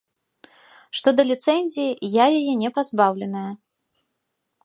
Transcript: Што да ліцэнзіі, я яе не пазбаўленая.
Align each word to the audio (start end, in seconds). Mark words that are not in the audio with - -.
Што 0.99 1.09
да 1.17 1.23
ліцэнзіі, 1.31 1.99
я 2.15 2.25
яе 2.39 2.53
не 2.63 2.69
пазбаўленая. 2.79 3.47